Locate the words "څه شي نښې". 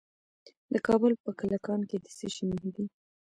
2.17-2.69